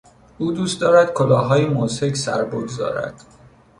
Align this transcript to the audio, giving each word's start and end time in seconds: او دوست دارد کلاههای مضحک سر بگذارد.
او 0.37 0.51
دوست 0.51 0.81
دارد 0.81 1.13
کلاههای 1.13 1.65
مضحک 1.65 2.15
سر 2.15 2.43
بگذارد. 2.45 3.23